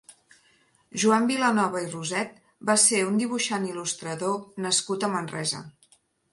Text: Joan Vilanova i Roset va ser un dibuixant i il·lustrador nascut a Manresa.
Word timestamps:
Joan 1.03 1.27
Vilanova 1.31 1.83
i 1.83 1.91
Roset 1.91 2.33
va 2.71 2.77
ser 2.85 3.03
un 3.11 3.21
dibuixant 3.23 3.69
i 3.71 3.73
il·lustrador 3.75 4.67
nascut 4.67 5.09
a 5.11 5.15
Manresa. 5.19 5.65